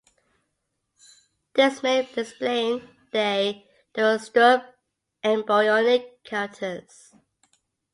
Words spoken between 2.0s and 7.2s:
explain their deuterostome embryonic characters.